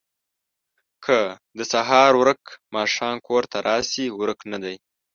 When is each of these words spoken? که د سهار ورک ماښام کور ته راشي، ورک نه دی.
که 1.05 1.17
د 1.57 1.59
سهار 1.71 2.11
ورک 2.21 2.43
ماښام 2.75 3.15
کور 3.27 3.43
ته 3.51 3.57
راشي، 3.67 4.05
ورک 4.19 4.39
نه 4.51 4.57
دی. 4.63 4.75